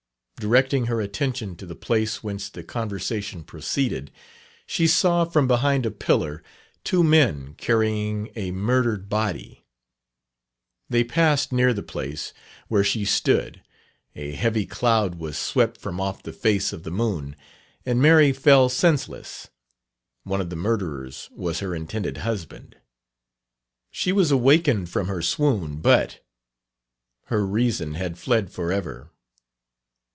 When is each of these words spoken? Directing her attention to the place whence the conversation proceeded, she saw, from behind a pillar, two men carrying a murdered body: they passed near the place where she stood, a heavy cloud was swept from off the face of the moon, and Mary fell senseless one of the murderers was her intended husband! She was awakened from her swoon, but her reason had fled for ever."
Directing 0.49 0.87
her 0.87 0.99
attention 1.01 1.55
to 1.57 1.67
the 1.67 1.75
place 1.75 2.23
whence 2.23 2.49
the 2.49 2.63
conversation 2.63 3.43
proceeded, 3.43 4.09
she 4.65 4.87
saw, 4.87 5.23
from 5.23 5.47
behind 5.47 5.85
a 5.85 5.91
pillar, 5.91 6.41
two 6.83 7.03
men 7.03 7.53
carrying 7.59 8.31
a 8.35 8.49
murdered 8.49 9.07
body: 9.07 9.67
they 10.89 11.03
passed 11.03 11.51
near 11.51 11.75
the 11.75 11.83
place 11.83 12.33
where 12.69 12.83
she 12.83 13.05
stood, 13.05 13.61
a 14.15 14.31
heavy 14.31 14.65
cloud 14.65 15.13
was 15.19 15.37
swept 15.37 15.79
from 15.79 16.01
off 16.01 16.23
the 16.23 16.33
face 16.33 16.73
of 16.73 16.81
the 16.81 16.89
moon, 16.89 17.35
and 17.85 18.01
Mary 18.01 18.33
fell 18.33 18.67
senseless 18.67 19.49
one 20.23 20.41
of 20.41 20.49
the 20.49 20.55
murderers 20.55 21.29
was 21.33 21.59
her 21.59 21.75
intended 21.75 22.17
husband! 22.17 22.75
She 23.91 24.11
was 24.11 24.31
awakened 24.31 24.89
from 24.89 25.07
her 25.07 25.21
swoon, 25.21 25.81
but 25.81 26.19
her 27.25 27.45
reason 27.45 27.93
had 27.93 28.17
fled 28.17 28.51
for 28.51 28.71
ever." 28.71 29.11